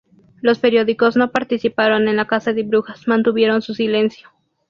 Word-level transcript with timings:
Los 0.41 0.57
periódicos 0.57 1.15
no 1.15 1.29
participaron 1.29 2.07
en 2.07 2.15
la 2.15 2.25
caza 2.25 2.53
de 2.53 2.63
brujas, 2.63 3.07
mantuvieron 3.07 3.61
su 3.61 3.75
silencio. 3.75 4.29